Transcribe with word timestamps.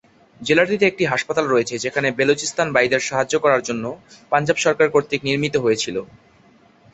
জেলাটিতে 0.41 0.85
একটি 0.87 1.03
হাসপাতাল 1.05 1.45
রয়েছে 1.47 1.75
যেখানে 1.77 2.07
বেলুচিস্তান 2.11 2.67
ভাইদের 2.75 3.01
সাহায্য 3.09 3.33
করার 3.43 3.61
জন্য 3.67 3.85
পাঞ্জাব 4.31 4.57
সরকার 4.59 4.87
কর্তৃক 4.89 5.21
নির্মিত 5.27 5.55
হয়েছিল। 5.57 5.97